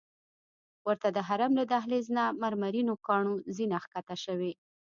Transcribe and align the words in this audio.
ورته 0.87 1.07
د 1.15 1.17
حرم 1.27 1.51
له 1.59 1.65
دهلیز 1.71 2.05
نه 2.17 2.25
مرمرینو 2.41 2.93
کاڼو 3.07 3.33
زینه 3.55 3.77
ښکته 3.83 4.15
شوې. 4.23 4.51